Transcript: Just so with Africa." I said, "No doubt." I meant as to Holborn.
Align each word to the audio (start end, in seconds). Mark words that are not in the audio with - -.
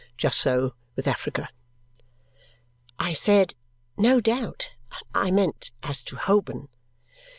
Just 0.17 0.39
so 0.41 0.73
with 0.95 1.05
Africa." 1.07 1.47
I 2.97 3.13
said, 3.13 3.53
"No 3.97 4.19
doubt." 4.19 4.71
I 5.13 5.29
meant 5.29 5.69
as 5.83 6.01
to 6.05 6.15
Holborn. 6.15 6.69